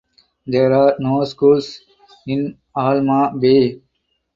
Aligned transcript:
There 0.47 0.73
are 0.73 0.95
no 0.97 1.23
schools 1.25 1.79
in 2.25 2.57
Alma 2.75 3.35
Bay. 3.39 3.79